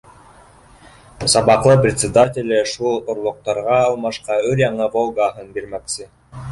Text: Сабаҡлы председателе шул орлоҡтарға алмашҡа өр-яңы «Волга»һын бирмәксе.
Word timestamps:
Сабаҡлы 1.33 1.75
председателе 1.83 2.63
шул 2.73 2.99
орлоҡтарға 3.15 3.77
алмашҡа 3.91 4.43
өр-яңы 4.51 4.91
«Волга»һын 4.99 5.55
бирмәксе. 5.59 6.15